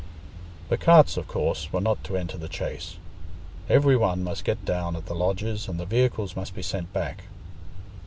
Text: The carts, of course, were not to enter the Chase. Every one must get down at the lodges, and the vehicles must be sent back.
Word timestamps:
The 0.69 0.77
carts, 0.79 1.15
of 1.15 1.27
course, 1.27 1.71
were 1.71 1.79
not 1.79 2.03
to 2.05 2.17
enter 2.17 2.35
the 2.35 2.47
Chase. 2.49 2.95
Every 3.69 3.95
one 3.95 4.23
must 4.23 4.43
get 4.43 4.65
down 4.65 4.95
at 4.95 5.05
the 5.05 5.13
lodges, 5.13 5.67
and 5.67 5.79
the 5.79 5.85
vehicles 5.85 6.35
must 6.35 6.55
be 6.55 6.63
sent 6.63 6.91
back. 6.91 7.25